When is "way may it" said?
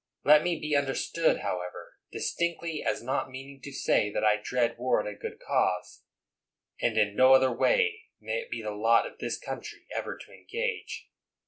7.51-8.49